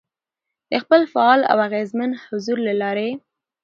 ،د 0.71 0.73
خپل 0.83 1.01
فعال 1.13 1.41
او 1.51 1.57
اغېزمن 1.67 2.11
حضور 2.25 2.57
له 2.67 2.73
لارې، 2.81 3.09